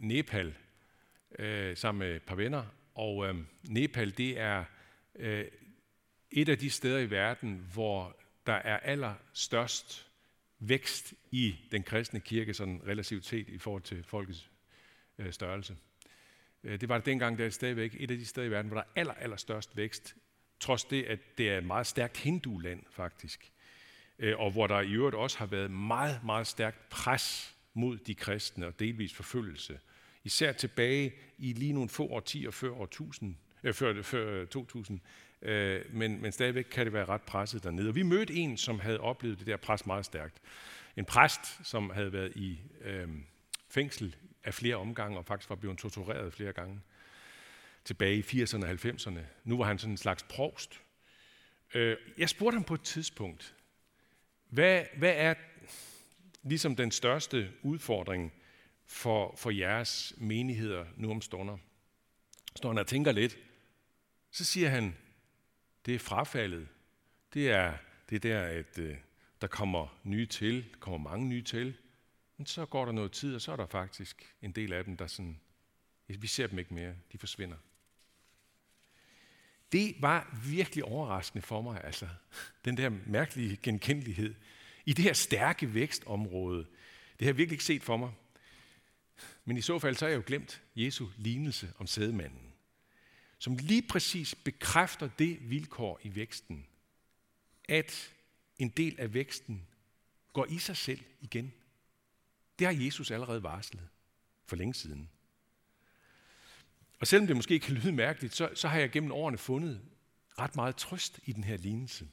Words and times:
Nepal 0.00 0.54
øh, 1.38 1.76
sammen 1.76 1.98
med 1.98 2.16
et 2.16 2.22
par 2.22 2.34
venner, 2.34 2.64
og 2.94 3.28
øh, 3.28 3.34
Nepal 3.62 4.16
det 4.16 4.38
er 4.38 4.64
øh, 5.14 5.44
et 6.30 6.48
af 6.48 6.58
de 6.58 6.70
steder 6.70 6.98
i 6.98 7.10
verden, 7.10 7.66
hvor 7.72 8.16
der 8.46 8.52
er 8.52 8.78
allerstørst 8.78 10.10
vækst 10.58 11.14
i 11.30 11.56
den 11.72 11.82
kristne 11.82 12.20
kirke, 12.20 12.54
sådan 12.54 12.80
relativt 12.86 13.26
set 13.26 13.48
i 13.48 13.58
forhold 13.58 13.82
til 13.82 14.04
folkets 14.04 14.50
øh, 15.18 15.32
størrelse. 15.32 15.76
Øh, 16.64 16.80
det 16.80 16.88
var 16.88 16.96
det 16.96 17.06
dengang, 17.06 17.38
der 17.38 17.46
er 17.46 17.50
stadigvæk 17.50 17.96
et 17.98 18.10
af 18.10 18.18
de 18.18 18.26
steder 18.26 18.46
i 18.46 18.50
verden, 18.50 18.70
hvor 18.70 18.76
der 18.80 18.84
er 18.84 19.00
aller, 19.00 19.14
allerstørst 19.14 19.76
vækst, 19.76 20.16
trods 20.60 20.84
det, 20.84 21.02
at 21.02 21.38
det 21.38 21.50
er 21.50 21.58
et 21.58 21.64
meget 21.64 21.86
stærkt 21.86 22.16
hinduland 22.16 22.82
faktisk, 22.90 23.52
øh, 24.18 24.40
og 24.40 24.50
hvor 24.50 24.66
der 24.66 24.80
i 24.80 24.92
øvrigt 24.92 25.16
også 25.16 25.38
har 25.38 25.46
været 25.46 25.70
meget, 25.70 26.24
meget 26.24 26.46
stærkt 26.46 26.88
pres 26.88 27.56
mod 27.74 27.98
de 27.98 28.14
kristne 28.14 28.66
og 28.66 28.78
delvis 28.78 29.14
forfølgelse. 29.14 29.80
Især 30.24 30.52
tilbage 30.52 31.12
i 31.38 31.52
lige 31.52 31.72
nogle 31.72 31.88
få 31.88 32.06
årtier 32.06 32.50
før, 32.50 32.70
år 32.70 32.84
1000, 32.84 33.36
øh, 33.64 33.74
før, 33.74 34.02
før 34.02 34.40
øh, 34.40 34.46
2000, 34.46 35.00
øh, 35.42 35.94
men, 35.94 36.22
men 36.22 36.32
stadigvæk 36.32 36.64
kan 36.70 36.86
det 36.86 36.92
være 36.92 37.04
ret 37.04 37.22
presset 37.22 37.62
dernede. 37.62 37.88
Og 37.88 37.94
vi 37.94 38.02
mødte 38.02 38.34
en, 38.34 38.56
som 38.56 38.80
havde 38.80 39.00
oplevet 39.00 39.38
det 39.38 39.46
der 39.46 39.56
pres 39.56 39.86
meget 39.86 40.04
stærkt. 40.04 40.40
En 40.96 41.04
præst, 41.04 41.66
som 41.66 41.90
havde 41.90 42.12
været 42.12 42.36
i 42.36 42.60
øh, 42.80 43.08
fængsel 43.68 44.16
af 44.44 44.54
flere 44.54 44.76
omgange, 44.76 45.18
og 45.18 45.26
faktisk 45.26 45.50
var 45.50 45.56
blevet 45.56 45.78
tortureret 45.78 46.32
flere 46.32 46.52
gange 46.52 46.80
tilbage 47.84 48.16
i 48.16 48.42
80'erne 48.42 48.64
og 48.64 48.70
90'erne. 48.70 49.20
Nu 49.44 49.58
var 49.58 49.64
han 49.64 49.78
sådan 49.78 49.92
en 49.92 49.96
slags 49.96 50.22
provst. 50.22 50.80
Øh, 51.74 51.96
jeg 52.18 52.28
spurgte 52.28 52.56
ham 52.56 52.64
på 52.64 52.74
et 52.74 52.82
tidspunkt, 52.82 53.54
hvad, 54.48 54.84
hvad 54.96 55.12
er 55.16 55.34
ligesom 56.42 56.76
den 56.76 56.90
største 56.90 57.52
udfordring 57.62 58.32
for, 58.86 59.34
for 59.36 59.50
jeres 59.50 60.14
menigheder 60.16 60.84
nu 60.96 61.10
om 61.10 61.20
stunder? 61.20 61.58
Står 62.56 62.72
når 62.72 62.80
og 62.80 62.86
tænker 62.86 63.12
lidt, 63.12 63.38
så 64.30 64.44
siger 64.44 64.68
han, 64.68 64.96
det 65.86 65.94
er 65.94 65.98
frafaldet. 65.98 66.68
Det 67.34 67.50
er 67.50 67.74
det 68.10 68.22
der, 68.22 68.42
at 68.42 68.78
øh, 68.78 68.96
der 69.40 69.46
kommer 69.46 70.00
nye 70.04 70.26
til, 70.26 70.64
der 70.72 70.78
kommer 70.78 71.10
mange 71.10 71.28
nye 71.28 71.42
til. 71.42 71.76
Men 72.36 72.46
så 72.46 72.66
går 72.66 72.84
der 72.84 72.92
noget 72.92 73.12
tid, 73.12 73.34
og 73.34 73.40
så 73.40 73.52
er 73.52 73.56
der 73.56 73.66
faktisk 73.66 74.34
en 74.42 74.52
del 74.52 74.72
af 74.72 74.84
dem, 74.84 74.96
der 74.96 75.06
sådan, 75.06 75.40
vi 76.08 76.26
ser 76.26 76.46
dem 76.46 76.58
ikke 76.58 76.74
mere, 76.74 76.94
de 77.12 77.18
forsvinder. 77.18 77.56
Det 79.72 79.94
var 80.00 80.40
virkelig 80.46 80.84
overraskende 80.84 81.42
for 81.42 81.62
mig, 81.62 81.84
altså. 81.84 82.08
Den 82.64 82.76
der 82.76 82.90
mærkelige 83.06 83.56
genkendelighed. 83.56 84.34
I 84.90 84.92
det 84.92 85.04
her 85.04 85.12
stærke 85.12 85.74
vækstområde. 85.74 86.58
Det 86.58 87.20
har 87.20 87.26
jeg 87.26 87.36
virkelig 87.36 87.54
ikke 87.54 87.64
set 87.64 87.82
for 87.82 87.96
mig. 87.96 88.12
Men 89.44 89.56
i 89.56 89.60
så 89.60 89.78
fald 89.78 89.96
så 89.96 90.04
har 90.04 90.10
jeg 90.10 90.16
jo 90.16 90.22
glemt 90.26 90.62
Jesu 90.76 91.06
lignelse 91.16 91.72
om 91.78 91.86
sædemanden, 91.86 92.52
som 93.38 93.56
lige 93.56 93.82
præcis 93.82 94.34
bekræfter 94.34 95.08
det 95.18 95.50
vilkår 95.50 96.00
i 96.02 96.14
væksten, 96.14 96.66
at 97.68 98.14
en 98.58 98.68
del 98.68 99.00
af 99.00 99.14
væksten 99.14 99.66
går 100.32 100.46
i 100.46 100.58
sig 100.58 100.76
selv 100.76 101.00
igen. 101.20 101.52
Det 102.58 102.66
har 102.66 102.84
Jesus 102.84 103.10
allerede 103.10 103.42
varslet 103.42 103.88
for 104.46 104.56
længe 104.56 104.74
siden. 104.74 105.10
Og 107.00 107.06
selvom 107.06 107.26
det 107.26 107.36
måske 107.36 107.58
kan 107.58 107.74
lyde 107.74 107.92
mærkeligt, 107.92 108.34
så, 108.34 108.50
så 108.54 108.68
har 108.68 108.78
jeg 108.78 108.90
gennem 108.90 109.12
årene 109.12 109.38
fundet 109.38 109.80
ret 110.38 110.56
meget 110.56 110.76
trøst 110.76 111.20
i 111.24 111.32
den 111.32 111.44
her 111.44 111.56
lignelse. 111.56 112.08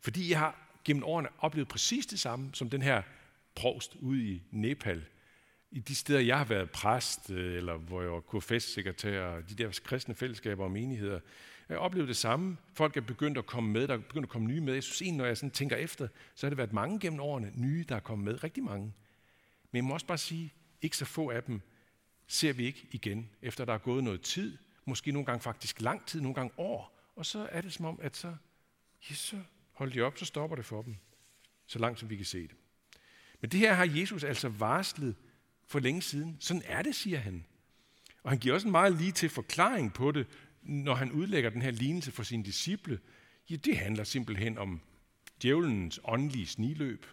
Fordi 0.00 0.30
jeg 0.30 0.38
har 0.38 0.69
gennem 0.84 1.04
årene 1.04 1.28
oplevet 1.38 1.68
præcis 1.68 2.06
det 2.06 2.20
samme 2.20 2.50
som 2.54 2.70
den 2.70 2.82
her 2.82 3.02
provst 3.54 3.96
ude 4.00 4.24
i 4.24 4.42
Nepal. 4.50 5.04
I 5.70 5.80
de 5.80 5.94
steder, 5.94 6.20
jeg 6.20 6.38
har 6.38 6.44
været 6.44 6.70
præst, 6.70 7.30
øh, 7.30 7.56
eller 7.56 7.76
hvor 7.76 8.02
jeg 8.02 8.12
var 8.12 8.20
KFS-sekretær, 8.20 9.40
de 9.40 9.54
der 9.54 9.80
kristne 9.84 10.14
fællesskaber 10.14 10.64
og 10.64 10.70
menigheder, 10.70 11.20
jeg 11.68 11.78
har 11.78 11.84
oplevet 11.84 12.08
det 12.08 12.16
samme. 12.16 12.56
Folk 12.74 12.96
er 12.96 13.00
begyndt 13.00 13.38
at 13.38 13.46
komme 13.46 13.70
med, 13.70 13.88
der 13.88 13.94
er 13.94 13.98
begyndt 13.98 14.24
at 14.24 14.28
komme 14.28 14.48
nye 14.48 14.60
med. 14.60 14.74
Jeg 14.74 14.82
synes 14.82 15.02
egentlig, 15.02 15.18
når 15.18 15.26
jeg 15.26 15.36
sådan 15.36 15.50
tænker 15.50 15.76
efter, 15.76 16.08
så 16.34 16.46
har 16.46 16.50
det 16.50 16.58
været 16.58 16.72
mange 16.72 17.00
gennem 17.00 17.20
årene 17.20 17.52
nye, 17.54 17.84
der 17.88 17.96
er 17.96 18.00
kommet 18.00 18.24
med. 18.24 18.44
Rigtig 18.44 18.64
mange. 18.64 18.92
Men 19.70 19.76
jeg 19.76 19.84
må 19.84 19.94
også 19.94 20.06
bare 20.06 20.18
sige, 20.18 20.52
ikke 20.82 20.96
så 20.96 21.04
få 21.04 21.30
af 21.30 21.42
dem 21.42 21.60
ser 22.26 22.52
vi 22.52 22.64
ikke 22.64 22.86
igen, 22.90 23.30
efter 23.42 23.64
der 23.64 23.72
er 23.72 23.78
gået 23.78 24.04
noget 24.04 24.20
tid, 24.20 24.58
måske 24.84 25.12
nogle 25.12 25.26
gange 25.26 25.40
faktisk 25.40 25.80
lang 25.80 26.06
tid, 26.06 26.20
nogle 26.20 26.34
gange 26.34 26.52
år, 26.58 26.98
og 27.16 27.26
så 27.26 27.48
er 27.50 27.60
det 27.60 27.72
som 27.72 27.84
om, 27.84 27.98
at 28.02 28.16
så, 28.16 28.34
ja, 29.10 29.14
så 29.14 29.36
holde 29.80 29.94
de 29.94 30.00
op, 30.00 30.18
så 30.18 30.24
stopper 30.24 30.56
det 30.56 30.64
for 30.64 30.82
dem, 30.82 30.96
så 31.66 31.78
langt 31.78 32.00
som 32.00 32.10
vi 32.10 32.16
kan 32.16 32.24
se 32.24 32.42
det. 32.42 32.56
Men 33.40 33.50
det 33.50 33.60
her 33.60 33.74
har 33.74 33.84
Jesus 33.84 34.24
altså 34.24 34.48
varslet 34.48 35.16
for 35.66 35.78
længe 35.78 36.02
siden. 36.02 36.36
Sådan 36.40 36.62
er 36.66 36.82
det, 36.82 36.94
siger 36.94 37.18
han. 37.18 37.44
Og 38.22 38.30
han 38.30 38.38
giver 38.38 38.54
også 38.54 38.66
en 38.66 38.72
meget 38.72 38.96
lige 38.98 39.12
til 39.12 39.28
forklaring 39.28 39.92
på 39.92 40.12
det, 40.12 40.26
når 40.62 40.94
han 40.94 41.12
udlægger 41.12 41.50
den 41.50 41.62
her 41.62 41.70
lignelse 41.70 42.12
for 42.12 42.22
sine 42.22 42.44
disciple. 42.44 43.00
Ja, 43.50 43.56
det 43.56 43.76
handler 43.76 44.04
simpelthen 44.04 44.58
om 44.58 44.80
djævelens 45.42 46.00
åndelige 46.04 46.46
sniløb. 46.46 47.06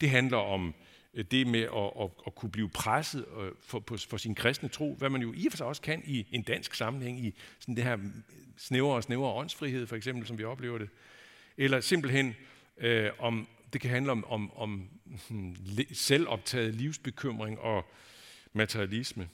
Det 0.00 0.10
handler 0.10 0.36
om 0.36 0.74
øh, 1.14 1.24
det 1.30 1.46
med 1.46 1.62
at, 1.62 2.02
at, 2.04 2.10
at 2.26 2.34
kunne 2.34 2.50
blive 2.50 2.68
presset 2.68 3.26
øh, 3.40 3.52
for, 3.60 3.84
for, 3.88 3.96
for 3.96 4.16
sin 4.16 4.34
kristne 4.34 4.68
tro, 4.68 4.94
hvad 4.94 5.10
man 5.10 5.22
jo 5.22 5.32
i 5.36 5.46
og 5.46 5.52
for 5.52 5.56
sig 5.56 5.66
også 5.66 5.82
kan 5.82 6.02
i 6.04 6.26
en 6.30 6.42
dansk 6.42 6.74
sammenhæng, 6.74 7.20
i 7.26 7.34
sådan 7.58 7.76
det 7.76 7.84
her 7.84 7.98
snævere 8.56 8.96
og 8.96 9.02
snævere 9.02 9.32
åndsfrihed, 9.32 9.86
for 9.86 9.96
eksempel, 9.96 10.26
som 10.26 10.38
vi 10.38 10.44
oplever 10.44 10.78
det. 10.78 10.88
Eller 11.58 11.80
simpelthen 11.80 12.36
øh, 12.76 13.10
om, 13.18 13.48
det 13.72 13.80
kan 13.80 13.90
handle 13.90 14.12
om, 14.12 14.24
om, 14.24 14.56
om 14.56 14.88
hmm, 15.28 15.56
selvoptaget 15.92 16.74
livsbekymring 16.74 17.58
og 17.58 17.90
materialisme. 18.52 19.28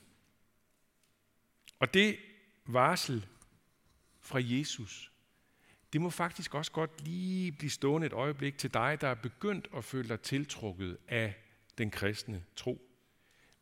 Og 1.79 1.95
det 1.95 2.19
varsel 2.67 3.27
fra 4.21 4.41
Jesus, 4.43 5.12
det 5.93 6.01
må 6.01 6.11
faktisk 6.11 6.55
også 6.55 6.73
godt 6.73 7.01
lige 7.01 7.53
blive 7.53 7.71
stående 7.71 8.07
et 8.07 8.12
øjeblik 8.12 8.59
til 8.59 8.75
dig, 8.75 9.01
der 9.01 9.09
er 9.09 9.15
begyndt 9.15 9.69
at 9.77 9.85
føle 9.85 10.09
dig 10.09 10.21
tiltrukket 10.21 10.99
af 11.09 11.35
den 11.79 11.91
kristne 11.91 12.45
tro. 12.56 12.91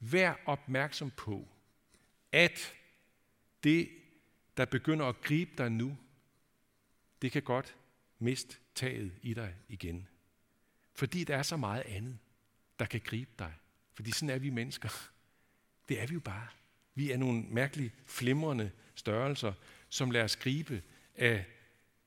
Vær 0.00 0.34
opmærksom 0.46 1.10
på, 1.10 1.48
at 2.32 2.74
det, 3.64 3.88
der 4.56 4.64
begynder 4.64 5.06
at 5.06 5.20
gribe 5.20 5.50
dig 5.58 5.72
nu, 5.72 5.96
det 7.22 7.32
kan 7.32 7.42
godt 7.42 7.76
mist 8.22 8.60
taget 8.74 9.12
i 9.22 9.34
dig 9.34 9.54
igen. 9.68 10.08
Fordi 10.94 11.24
der 11.24 11.36
er 11.36 11.42
så 11.42 11.56
meget 11.56 11.82
andet, 11.82 12.18
der 12.78 12.84
kan 12.84 13.00
gribe 13.00 13.30
dig. 13.38 13.54
Fordi 13.92 14.10
sådan 14.10 14.30
er 14.30 14.38
vi 14.38 14.50
mennesker. 14.50 15.10
Det 15.88 16.00
er 16.00 16.06
vi 16.06 16.14
jo 16.14 16.20
bare. 16.20 16.48
Vi 16.94 17.10
er 17.10 17.16
nogle 17.16 17.42
mærkelige, 17.42 17.92
flimrende 18.06 18.70
størrelser, 18.94 19.52
som 19.88 20.10
lader 20.10 20.24
os 20.24 20.36
gribe 20.36 20.82
af 21.14 21.44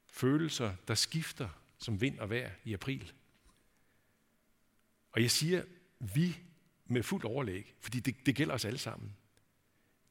følelser, 0.07 0.75
der 0.87 0.95
skifter 0.95 1.49
som 1.77 2.01
vind 2.01 2.19
og 2.19 2.29
vejr 2.29 2.51
i 2.63 2.73
april. 2.73 3.13
Og 5.11 5.21
jeg 5.21 5.31
siger, 5.31 5.63
vi 5.99 6.37
med 6.85 7.03
fuld 7.03 7.23
overlæg, 7.23 7.75
fordi 7.79 7.99
det, 7.99 8.25
det 8.25 8.35
gælder 8.35 8.53
os 8.53 8.65
alle 8.65 8.79
sammen. 8.79 9.15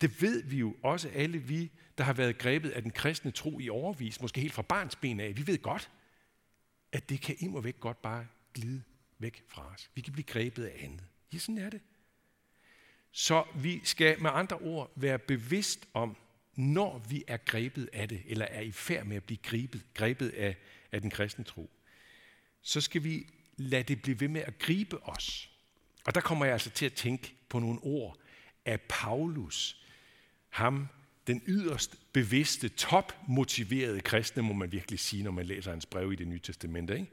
Det 0.01 0.23
ved 0.23 0.43
vi 0.43 0.59
jo 0.59 0.77
også 0.83 1.09
alle 1.09 1.39
vi, 1.39 1.71
der 1.99 2.05
har 2.05 2.13
været 2.13 2.39
grebet 2.39 2.71
af 2.71 2.83
den 2.83 2.91
kristne 2.91 3.31
tro 3.31 3.61
i 3.61 3.69
overvis, 3.69 4.21
måske 4.21 4.41
helt 4.41 4.53
fra 4.53 4.63
barns 4.63 4.97
ben 4.97 5.21
af. 5.21 5.37
Vi 5.37 5.47
ved 5.47 5.59
godt, 5.63 5.91
at 6.93 7.09
det 7.09 7.21
kan 7.21 7.37
imod 7.39 7.63
væk 7.63 7.81
godt 7.81 8.03
bare 8.03 8.27
glide 8.55 8.83
væk 9.19 9.45
fra 9.49 9.73
os. 9.75 9.91
Vi 9.95 10.01
kan 10.01 10.13
blive 10.13 10.25
grebet 10.25 10.65
af 10.65 10.85
andet. 10.85 11.05
Ja, 11.33 11.39
sådan 11.39 11.59
er 11.59 11.71
det. 11.71 11.81
Så 13.13 13.45
vi 13.55 13.81
skal 13.85 14.23
med 14.23 14.31
andre 14.35 14.57
ord 14.57 14.93
være 14.97 15.19
bevidst 15.19 15.89
om, 15.95 16.17
når 16.55 16.99
vi 17.09 17.25
er 17.27 17.37
grebet 17.37 17.89
af 17.93 18.09
det, 18.09 18.23
eller 18.27 18.45
er 18.45 18.61
i 18.61 18.73
færd 18.73 19.07
med 19.07 19.17
at 19.17 19.25
blive 19.25 19.39
grebet, 19.43 19.85
grebet 19.95 20.29
af, 20.29 20.57
af 20.93 21.01
den 21.01 21.11
kristne 21.11 21.45
tro, 21.45 21.71
så 22.63 22.81
skal 22.81 23.05
vi 23.05 23.27
lade 23.57 23.83
det 23.83 24.03
blive 24.03 24.21
ved 24.21 24.29
med 24.29 24.41
at 24.41 24.59
gribe 24.59 25.03
os. 25.03 25.51
Og 26.07 26.15
der 26.15 26.21
kommer 26.21 26.45
jeg 26.45 26.53
altså 26.53 26.71
til 26.71 26.87
at 26.87 26.93
tænke 26.93 27.35
på 27.49 27.59
nogle 27.59 27.81
ord 27.83 28.19
af 28.65 28.81
Paulus. 28.81 29.84
Ham, 30.55 30.89
den 31.27 31.43
yderst 31.47 31.99
bevidste, 32.13 32.69
topmotiverede 32.69 34.01
kristne, 34.01 34.43
må 34.43 34.53
man 34.53 34.73
virkelig 34.73 35.01
sige, 35.01 35.23
når 35.23 35.31
man 35.31 35.47
læser 35.47 35.71
hans 35.71 35.87
brev 35.87 36.13
i 36.13 36.17
det 36.17 36.29
nye 36.29 36.39
testamente. 36.39 36.95
Ikke? 36.95 37.13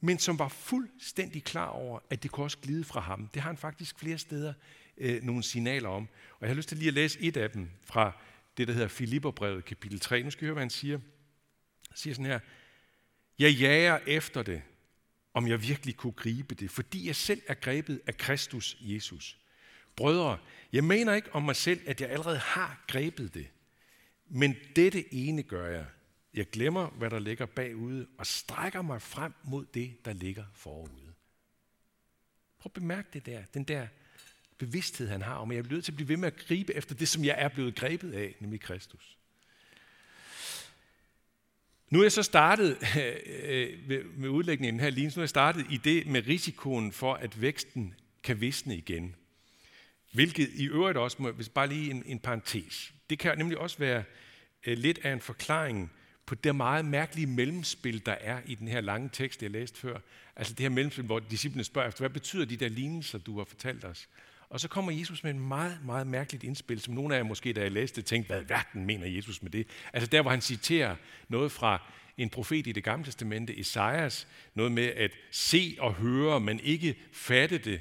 Men 0.00 0.18
som 0.18 0.38
var 0.38 0.48
fuldstændig 0.48 1.44
klar 1.44 1.68
over, 1.68 2.00
at 2.10 2.22
det 2.22 2.30
kunne 2.30 2.46
også 2.46 2.58
glide 2.58 2.84
fra 2.84 3.00
ham. 3.00 3.28
Det 3.34 3.42
har 3.42 3.50
han 3.50 3.56
faktisk 3.56 3.98
flere 3.98 4.18
steder 4.18 4.54
øh, 4.96 5.22
nogle 5.22 5.42
signaler 5.42 5.88
om. 5.88 6.08
Og 6.32 6.38
jeg 6.40 6.48
har 6.48 6.54
lyst 6.54 6.68
til 6.68 6.78
lige 6.78 6.88
at 6.88 6.94
læse 6.94 7.20
et 7.20 7.36
af 7.36 7.50
dem 7.50 7.70
fra 7.84 8.12
det, 8.56 8.68
der 8.68 8.74
hedder 8.74 8.88
Filipperbrevet, 8.88 9.64
kapitel 9.64 10.00
3. 10.00 10.22
Nu 10.22 10.30
skal 10.30 10.44
I 10.44 10.46
høre, 10.46 10.54
hvad 10.54 10.62
han 10.62 10.70
siger. 10.70 10.98
Han 11.88 11.96
siger 11.96 12.14
sådan 12.14 12.26
her. 12.26 12.40
Jeg 13.38 13.52
jager 13.52 13.98
efter 14.06 14.42
det, 14.42 14.62
om 15.34 15.48
jeg 15.48 15.62
virkelig 15.62 15.96
kunne 15.96 16.12
gribe 16.12 16.54
det, 16.54 16.70
fordi 16.70 17.06
jeg 17.06 17.16
selv 17.16 17.42
er 17.48 17.54
grebet 17.54 18.00
af 18.06 18.16
Kristus 18.16 18.76
Jesus. 18.80 19.38
Brødre, 19.96 20.38
jeg 20.72 20.84
mener 20.84 21.14
ikke 21.14 21.34
om 21.34 21.42
mig 21.42 21.56
selv, 21.56 21.80
at 21.86 22.00
jeg 22.00 22.10
allerede 22.10 22.38
har 22.38 22.84
grebet 22.88 23.34
det. 23.34 23.48
Men 24.28 24.56
dette 24.76 25.14
ene 25.14 25.42
gør 25.42 25.68
jeg. 25.68 25.86
Jeg 26.34 26.50
glemmer, 26.50 26.86
hvad 26.86 27.10
der 27.10 27.18
ligger 27.18 27.46
bagude, 27.46 28.06
og 28.18 28.26
strækker 28.26 28.82
mig 28.82 29.02
frem 29.02 29.32
mod 29.44 29.66
det, 29.74 30.04
der 30.04 30.12
ligger 30.12 30.44
forude. 30.54 31.12
Prøv 32.58 32.70
at 32.70 32.72
bemærke 32.72 33.08
det 33.12 33.26
der, 33.26 33.42
den 33.54 33.64
der 33.64 33.86
bevidsthed, 34.58 35.08
han 35.08 35.22
har 35.22 35.34
om, 35.34 35.50
at 35.50 35.56
jeg 35.56 35.64
er 35.64 35.68
nødt 35.68 35.84
til 35.84 35.92
at 35.92 35.96
blive 35.96 36.08
ved 36.08 36.16
med 36.16 36.26
at 36.26 36.36
gribe 36.36 36.74
efter 36.74 36.94
det, 36.94 37.08
som 37.08 37.24
jeg 37.24 37.34
er 37.38 37.48
blevet 37.48 37.74
grebet 37.74 38.12
af, 38.12 38.34
nemlig 38.40 38.60
Kristus. 38.60 39.18
Nu 41.90 41.98
er 41.98 42.04
jeg 42.04 42.12
så 42.12 42.22
startet 42.22 42.78
øh, 43.44 44.00
med 44.16 44.28
udlægningen 44.28 44.80
her 44.80 44.90
lige, 44.90 45.06
nu 45.06 45.12
er 45.16 45.22
jeg 45.22 45.28
startet 45.28 45.66
i 45.70 45.76
det 45.76 46.06
med 46.06 46.26
risikoen 46.26 46.92
for, 46.92 47.14
at 47.14 47.40
væksten 47.40 47.94
kan 48.22 48.40
visne 48.40 48.76
igen. 48.76 49.16
Hvilket 50.12 50.48
i 50.54 50.66
øvrigt 50.66 50.98
også, 50.98 51.16
må, 51.20 51.30
hvis 51.30 51.48
bare 51.48 51.68
lige 51.68 51.90
en, 51.90 52.02
en 52.06 52.18
parentes, 52.18 52.94
det 53.10 53.18
kan 53.18 53.38
nemlig 53.38 53.58
også 53.58 53.78
være 53.78 54.04
øh, 54.66 54.78
lidt 54.78 54.98
af 55.02 55.12
en 55.12 55.20
forklaring 55.20 55.92
på 56.26 56.34
det 56.34 56.56
meget 56.56 56.84
mærkelige 56.84 57.26
mellemspil, 57.26 58.06
der 58.06 58.12
er 58.20 58.40
i 58.46 58.54
den 58.54 58.68
her 58.68 58.80
lange 58.80 59.10
tekst, 59.12 59.42
jeg 59.42 59.50
læste 59.50 59.80
før. 59.80 59.98
Altså 60.36 60.54
det 60.54 60.60
her 60.60 60.68
mellemspil, 60.68 61.04
hvor 61.04 61.18
disciplene 61.18 61.64
spørger 61.64 61.88
efter, 61.88 62.00
hvad 62.00 62.10
betyder 62.10 62.44
de 62.44 62.56
der 62.56 62.68
lignelser, 62.68 63.18
du 63.18 63.38
har 63.38 63.44
fortalt 63.44 63.84
os? 63.84 64.08
Og 64.48 64.60
så 64.60 64.68
kommer 64.68 64.92
Jesus 64.92 65.24
med 65.24 65.30
en 65.30 65.40
meget, 65.40 65.78
meget 65.84 66.06
mærkeligt 66.06 66.44
indspil, 66.44 66.80
som 66.80 66.94
nogle 66.94 67.14
af 67.14 67.18
jer 67.18 67.24
måske, 67.24 67.52
da 67.52 67.60
jeg 67.60 67.72
læste 67.72 67.96
det, 67.96 68.06
tænkte, 68.06 68.26
hvad 68.26 68.42
verden 68.42 68.86
mener 68.86 69.06
Jesus 69.06 69.42
med 69.42 69.50
det? 69.50 69.66
Altså 69.92 70.06
der, 70.06 70.22
hvor 70.22 70.30
han 70.30 70.40
citerer 70.40 70.96
noget 71.28 71.52
fra 71.52 71.82
en 72.16 72.30
profet 72.30 72.66
i 72.66 72.72
det 72.72 72.84
gamle 72.84 73.04
testamente, 73.04 73.60
Esajas, 73.60 74.28
noget 74.54 74.72
med 74.72 74.86
at 74.86 75.10
se 75.30 75.76
og 75.78 75.94
høre, 75.94 76.40
men 76.40 76.60
ikke 76.60 76.96
fatte 77.12 77.58
det. 77.58 77.80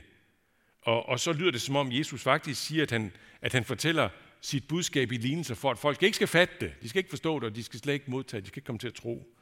Og, 0.81 1.09
og 1.09 1.19
så 1.19 1.33
lyder 1.33 1.51
det, 1.51 1.61
som 1.61 1.75
om 1.75 1.91
Jesus 1.91 2.21
faktisk 2.21 2.65
siger, 2.65 2.83
at 2.83 2.91
han, 2.91 3.11
at 3.41 3.53
han 3.53 3.65
fortæller 3.65 4.09
sit 4.41 4.67
budskab 4.67 5.11
i 5.11 5.17
lignelser, 5.17 5.55
for 5.55 5.71
at 5.71 5.77
folk 5.77 6.03
ikke 6.03 6.15
skal 6.15 6.27
fatte 6.27 6.53
det. 6.59 6.73
De 6.81 6.89
skal 6.89 6.99
ikke 6.99 7.09
forstå 7.09 7.39
det, 7.39 7.43
og 7.49 7.55
de 7.55 7.63
skal 7.63 7.79
slet 7.79 7.93
ikke 7.93 8.11
modtage, 8.11 8.41
de 8.41 8.47
skal 8.47 8.59
ikke 8.59 8.65
komme 8.65 8.79
til 8.79 8.87
at 8.87 8.93
tro. 8.93 9.35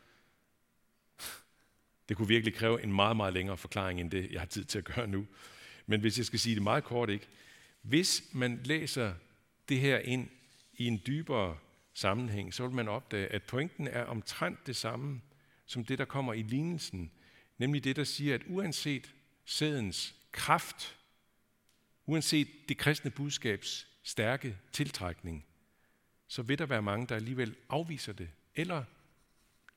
Det 2.09 2.17
kunne 2.17 2.27
virkelig 2.27 2.53
kræve 2.53 2.83
en 2.83 2.93
meget, 2.93 3.17
meget 3.17 3.33
længere 3.33 3.57
forklaring, 3.57 3.99
end 3.99 4.11
det, 4.11 4.31
jeg 4.31 4.41
har 4.41 4.45
tid 4.45 4.65
til 4.65 4.77
at 4.77 4.85
gøre 4.85 5.07
nu. 5.07 5.27
Men 5.85 6.01
hvis 6.01 6.17
jeg 6.17 6.25
skal 6.25 6.39
sige 6.39 6.55
det 6.55 6.63
meget 6.63 6.83
kort, 6.83 7.09
ikke? 7.09 7.27
Hvis 7.81 8.23
man 8.31 8.59
læser 8.63 9.13
det 9.69 9.79
her 9.79 9.99
ind 9.99 10.29
i 10.73 10.85
en 10.85 11.01
dybere 11.07 11.57
sammenhæng, 11.93 12.53
så 12.53 12.67
vil 12.67 12.75
man 12.75 12.87
opdage, 12.87 13.27
at 13.27 13.43
pointen 13.43 13.87
er 13.87 14.03
omtrent 14.03 14.67
det 14.67 14.75
samme 14.75 15.21
som 15.65 15.85
det, 15.85 15.97
der 15.99 16.05
kommer 16.05 16.33
i 16.33 16.41
lignelsen. 16.41 17.11
Nemlig 17.57 17.83
det, 17.83 17.95
der 17.95 18.03
siger, 18.03 18.35
at 18.35 18.41
uanset 18.47 19.13
sædens 19.45 20.15
kraft, 20.31 20.98
uanset 22.09 22.47
det 22.69 22.77
kristne 22.77 23.11
budskabs 23.11 23.87
stærke 24.03 24.57
tiltrækning, 24.71 25.45
så 26.27 26.41
vil 26.41 26.57
der 26.57 26.65
være 26.65 26.81
mange, 26.81 27.07
der 27.07 27.15
alligevel 27.15 27.55
afviser 27.69 28.13
det, 28.13 28.29
eller 28.55 28.83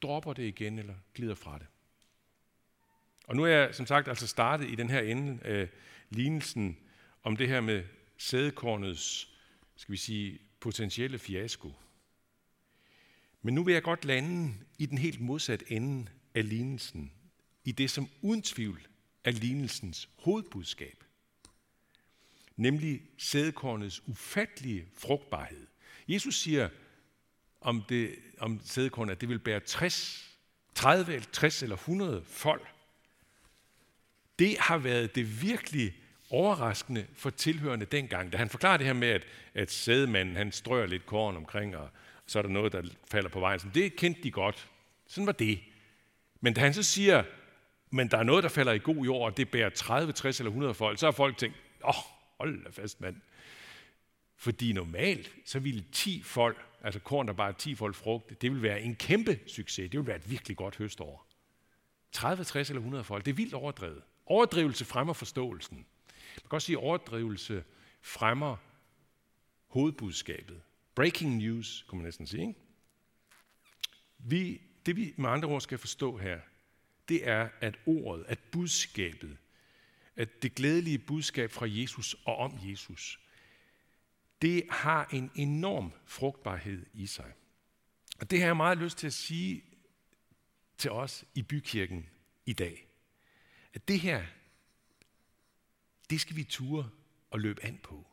dropper 0.02 0.32
det 0.32 0.42
igen, 0.42 0.78
eller 0.78 0.94
glider 1.14 1.34
fra 1.34 1.58
det. 1.58 1.66
Og 3.24 3.36
nu 3.36 3.44
er 3.44 3.48
jeg 3.48 3.74
som 3.74 3.86
sagt 3.86 4.08
altså 4.08 4.26
startet 4.26 4.70
i 4.70 4.74
den 4.74 4.90
her 4.90 5.00
ende 5.00 5.42
af 5.42 5.68
lignelsen 6.10 6.78
om 7.22 7.36
det 7.36 7.48
her 7.48 7.60
med 7.60 7.84
sædekornets, 8.16 9.34
skal 9.76 9.92
vi 9.92 9.96
sige, 9.96 10.38
potentielle 10.60 11.18
fiasko. 11.18 11.74
Men 13.42 13.54
nu 13.54 13.64
vil 13.64 13.72
jeg 13.72 13.82
godt 13.82 14.04
lande 14.04 14.54
i 14.78 14.86
den 14.86 14.98
helt 14.98 15.20
modsatte 15.20 15.72
ende 15.72 16.10
af 16.34 16.48
lignelsen, 16.48 17.12
i 17.64 17.72
det 17.72 17.90
som 17.90 18.08
uden 18.22 18.42
tvivl 18.42 18.88
er 19.24 19.30
lignelsens 19.30 20.08
hovedbudskab, 20.18 21.04
nemlig 22.56 23.02
sædekornets 23.18 24.02
ufattelige 24.06 24.86
frugtbarhed. 24.98 25.66
Jesus 26.08 26.36
siger 26.36 26.68
om, 27.60 27.82
det, 27.88 28.14
om 28.38 28.60
sædkorn, 28.64 29.10
at 29.10 29.20
det 29.20 29.28
vil 29.28 29.38
bære 29.38 29.60
60, 29.60 30.28
30, 30.74 31.20
60 31.20 31.62
eller 31.62 31.76
100 31.76 32.22
folk. 32.26 32.68
Det 34.38 34.58
har 34.58 34.78
været 34.78 35.14
det 35.14 35.42
virkelig 35.42 35.94
overraskende 36.30 37.06
for 37.14 37.30
tilhørende 37.30 37.86
dengang, 37.86 38.32
da 38.32 38.36
han 38.36 38.48
forklarer 38.48 38.76
det 38.76 38.86
her 38.86 38.92
med, 38.92 39.08
at, 39.08 39.24
at 39.54 39.70
sædemanden 39.70 40.36
han 40.36 40.52
strør 40.52 40.86
lidt 40.86 41.06
korn 41.06 41.36
omkring, 41.36 41.76
og 41.76 41.88
så 42.26 42.38
er 42.38 42.42
der 42.42 42.48
noget, 42.48 42.72
der 42.72 42.82
falder 43.10 43.28
på 43.28 43.40
vejen. 43.40 43.60
Så 43.60 43.66
det 43.74 43.96
kendte 43.96 44.22
de 44.22 44.30
godt. 44.30 44.68
Sådan 45.06 45.26
var 45.26 45.32
det. 45.32 45.60
Men 46.40 46.54
da 46.54 46.60
han 46.60 46.74
så 46.74 46.82
siger, 46.82 47.24
men 47.90 48.08
der 48.08 48.18
er 48.18 48.22
noget, 48.22 48.42
der 48.42 48.48
falder 48.48 48.72
i 48.72 48.78
god 48.78 49.04
jord, 49.04 49.30
og 49.30 49.36
det 49.36 49.50
bærer 49.50 49.70
30, 49.70 50.12
60 50.12 50.40
eller 50.40 50.50
100 50.50 50.74
folk, 50.74 50.98
så 50.98 51.06
har 51.06 51.12
folk 51.12 51.36
tænkt, 51.36 51.56
åh, 51.84 51.88
oh, 51.88 52.11
hold 52.42 52.64
da 52.64 52.70
fast, 52.70 53.00
mand. 53.00 53.16
Fordi 54.36 54.72
normalt, 54.72 55.34
så 55.44 55.58
ville 55.58 55.84
10 55.92 56.22
folk, 56.22 56.58
altså 56.82 57.00
korn, 57.00 57.26
der 57.26 57.32
bare 57.32 57.48
er 57.48 57.56
10 57.56 57.74
folk 57.74 57.94
frugt, 57.94 58.42
det 58.42 58.52
vil 58.52 58.62
være 58.62 58.80
en 58.80 58.96
kæmpe 58.96 59.38
succes. 59.46 59.90
Det 59.90 60.00
vil 60.00 60.06
være 60.06 60.16
et 60.16 60.30
virkelig 60.30 60.56
godt 60.56 60.76
høstår. 60.76 61.26
30, 62.12 62.44
60 62.44 62.70
eller 62.70 62.80
100 62.80 63.04
folk, 63.04 63.24
det 63.24 63.30
er 63.30 63.36
vildt 63.36 63.54
overdrevet. 63.54 64.02
Overdrivelse 64.26 64.84
fremmer 64.84 65.12
forståelsen. 65.12 65.76
Man 65.76 66.48
kan 66.50 66.56
også 66.56 66.66
sige, 66.66 66.76
at 66.76 66.84
overdrivelse 66.84 67.64
fremmer 68.00 68.56
hovedbudskabet. 69.66 70.62
Breaking 70.94 71.36
news, 71.36 71.84
kunne 71.88 71.98
man 71.98 72.04
næsten 72.04 72.26
sige. 72.26 72.40
Ikke? 72.40 72.60
Vi, 74.18 74.60
det 74.86 74.96
vi 74.96 75.14
med 75.16 75.30
andre 75.30 75.48
ord 75.48 75.60
skal 75.60 75.78
forstå 75.78 76.16
her, 76.16 76.40
det 77.08 77.28
er, 77.28 77.48
at 77.60 77.78
ordet, 77.86 78.24
at 78.28 78.38
budskabet, 78.38 79.36
at 80.16 80.42
det 80.42 80.54
glædelige 80.54 80.98
budskab 80.98 81.50
fra 81.50 81.66
Jesus 81.68 82.16
og 82.24 82.36
om 82.36 82.58
Jesus, 82.62 83.20
det 84.42 84.62
har 84.70 85.08
en 85.12 85.30
enorm 85.34 85.92
frugtbarhed 86.04 86.86
i 86.92 87.06
sig. 87.06 87.32
Og 88.20 88.30
det 88.30 88.38
har 88.38 88.46
jeg 88.46 88.56
meget 88.56 88.78
lyst 88.78 88.98
til 88.98 89.06
at 89.06 89.12
sige 89.12 89.64
til 90.78 90.90
os 90.90 91.24
i 91.34 91.42
bykirken 91.42 92.08
i 92.46 92.52
dag. 92.52 92.88
At 93.74 93.88
det 93.88 94.00
her, 94.00 94.26
det 96.10 96.20
skal 96.20 96.36
vi 96.36 96.44
ture 96.44 96.90
og 97.30 97.40
løbe 97.40 97.64
an 97.64 97.80
på. 97.82 98.06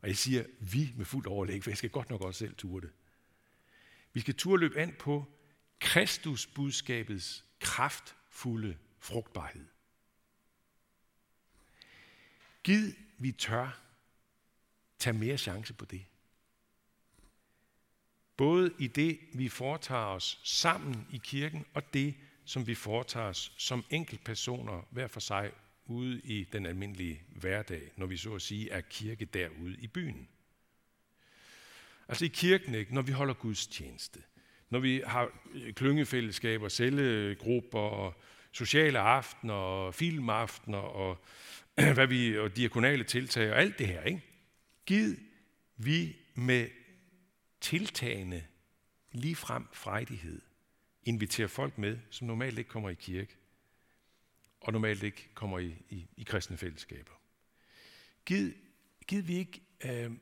Og 0.00 0.08
jeg 0.08 0.16
siger 0.16 0.44
vi 0.60 0.92
med 0.96 1.04
fuldt 1.04 1.26
overlæg, 1.26 1.62
for 1.62 1.70
jeg 1.70 1.78
skal 1.78 1.90
godt 1.90 2.10
nok 2.10 2.20
også 2.20 2.38
selv 2.38 2.54
ture 2.54 2.80
det. 2.80 2.90
Vi 4.12 4.20
skal 4.20 4.34
ture 4.34 4.60
løbe 4.60 4.78
an 4.78 4.94
på 4.98 5.32
Kristus 5.78 6.46
budskabets 6.46 7.44
kraftfulde 7.60 8.76
frugtbarhed. 8.98 9.66
Gid 12.64 12.92
vi 13.18 13.32
tør 13.32 13.80
tage 14.98 15.18
mere 15.18 15.38
chance 15.38 15.74
på 15.74 15.84
det. 15.84 16.04
Både 18.36 18.72
i 18.78 18.86
det, 18.86 19.18
vi 19.34 19.48
foretager 19.48 20.00
os 20.00 20.40
sammen 20.44 21.06
i 21.12 21.20
kirken, 21.24 21.64
og 21.74 21.94
det, 21.94 22.14
som 22.44 22.66
vi 22.66 22.74
foretager 22.74 23.26
os 23.26 23.52
som 23.56 23.84
enkeltpersoner 23.90 24.88
hver 24.90 25.06
for 25.06 25.20
sig 25.20 25.52
ude 25.86 26.20
i 26.24 26.44
den 26.52 26.66
almindelige 26.66 27.22
hverdag, 27.28 27.92
når 27.96 28.06
vi 28.06 28.16
så 28.16 28.34
at 28.34 28.42
sige 28.42 28.70
er 28.70 28.80
kirke 28.80 29.24
derude 29.24 29.76
i 29.78 29.86
byen. 29.86 30.28
Altså 32.08 32.24
i 32.24 32.28
kirken, 32.28 32.74
ikke? 32.74 32.94
når 32.94 33.02
vi 33.02 33.12
holder 33.12 33.34
gudstjeneste, 33.34 34.22
når 34.70 34.78
vi 34.78 35.02
har 35.06 35.30
øh, 35.54 35.74
klyngefællesskaber, 35.74 36.68
cellegrupper, 36.68 37.78
og 37.78 38.20
sociale 38.52 38.98
aftener, 38.98 39.54
og 39.54 39.94
filmaftener, 39.94 40.78
og, 40.78 41.24
hvad 41.94 42.06
vi, 42.06 42.38
og 42.38 42.56
diakonale 42.56 43.04
tiltag, 43.04 43.50
og 43.50 43.58
alt 43.58 43.78
det 43.78 43.86
her. 43.86 44.02
Ikke? 44.02 44.22
Gid 44.86 45.16
vi 45.76 46.16
med 46.34 46.68
tiltagende, 47.60 48.44
ligefrem 49.12 49.66
frejdighed, 49.72 50.42
inviterer 51.04 51.48
folk 51.48 51.78
med, 51.78 51.98
som 52.10 52.26
normalt 52.26 52.58
ikke 52.58 52.70
kommer 52.70 52.90
i 52.90 52.94
kirke, 52.94 53.36
og 54.60 54.72
normalt 54.72 55.02
ikke 55.02 55.28
kommer 55.34 55.58
i, 55.58 55.74
i, 55.90 56.06
i 56.16 56.22
kristne 56.22 56.56
fællesskaber. 56.56 57.12
Gid, 58.24 58.52
gid 59.06 59.22
vi 59.22 59.34
ikke 59.34 59.60
øh, 59.84 60.12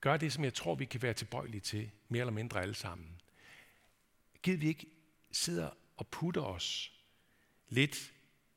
gøre 0.00 0.18
det, 0.18 0.32
som 0.32 0.44
jeg 0.44 0.54
tror, 0.54 0.74
vi 0.74 0.84
kan 0.84 1.02
være 1.02 1.14
tilbøjelige 1.14 1.60
til, 1.60 1.90
mere 2.08 2.20
eller 2.20 2.32
mindre 2.32 2.62
alle 2.62 2.74
sammen. 2.74 3.20
Gid 4.42 4.56
vi 4.56 4.68
ikke 4.68 4.86
sidder 5.32 5.70
og 5.96 6.06
putter 6.06 6.42
os 6.42 6.92
lidt 7.68 8.12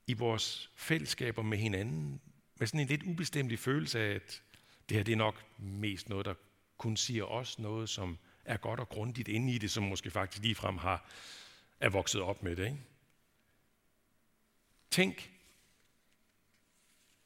i 0.08 0.14
vores 0.14 0.72
fællesskaber 0.76 1.42
med 1.42 1.58
hinanden, 1.58 2.22
med 2.60 2.68
sådan 2.68 2.80
en 2.80 2.88
lidt 2.88 3.04
ubestemmelig 3.04 3.60
følelse 3.60 4.00
af, 4.00 4.16
at 4.16 4.44
det 4.90 4.98
her 4.98 5.04
det 5.04 5.12
er 5.12 5.18
nok 5.18 5.44
mest 5.58 6.10
noget, 6.10 6.26
der 6.26 6.34
kun 6.78 6.98
siger 6.98 7.24
os 7.24 7.60
noget, 7.60 7.90
som 7.90 8.18
er 8.46 8.58
godt 8.58 8.80
og 8.80 8.90
grundigt 8.90 9.28
inde 9.28 9.54
i 9.54 9.58
det, 9.58 9.72
som 9.72 9.84
måske 9.84 10.12
faktisk 10.12 10.44
ligefrem 10.44 10.78
har, 10.78 11.10
er 11.80 11.90
vokset 11.90 12.22
op 12.22 12.44
med 12.44 12.56
det. 12.56 12.66
Ikke? 12.66 12.78
Tænk, 14.92 15.32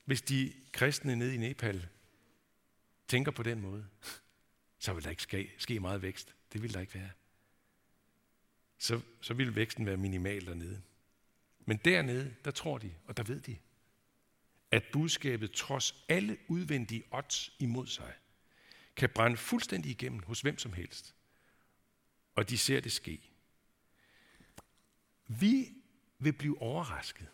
hvis 0.05 0.21
de 0.21 0.53
kristne 0.71 1.15
nede 1.15 1.35
i 1.35 1.37
Nepal 1.37 1.87
tænker 3.07 3.31
på 3.31 3.43
den 3.43 3.61
måde, 3.61 3.87
så 4.79 4.93
vil 4.93 5.03
der 5.03 5.09
ikke 5.09 5.23
ske, 5.23 5.51
ske 5.57 5.79
meget 5.79 6.01
vækst. 6.01 6.35
Det 6.53 6.61
vil 6.61 6.73
der 6.73 6.79
ikke 6.79 6.93
være. 6.93 7.09
Så, 8.77 9.01
så 9.21 9.33
vil 9.33 9.55
væksten 9.55 9.85
være 9.85 9.97
minimal 9.97 10.45
dernede. 10.45 10.81
Men 11.67 11.77
dernede, 11.77 12.35
der 12.45 12.51
tror 12.51 12.77
de, 12.77 12.93
og 13.07 13.17
der 13.17 13.23
ved 13.23 13.41
de, 13.41 13.57
at 14.71 14.83
budskabet 14.93 15.51
trods 15.51 16.05
alle 16.09 16.37
udvendige 16.47 17.03
odds 17.11 17.55
imod 17.59 17.87
sig, 17.87 18.13
kan 18.95 19.09
brænde 19.09 19.37
fuldstændig 19.37 19.91
igennem 19.91 20.23
hos 20.23 20.41
hvem 20.41 20.57
som 20.57 20.73
helst. 20.73 21.15
Og 22.35 22.49
de 22.49 22.57
ser 22.57 22.79
det 22.79 22.91
ske. 22.91 23.21
Vi 25.27 25.73
vil 26.19 26.33
blive 26.33 26.61
overrasket, 26.61 27.27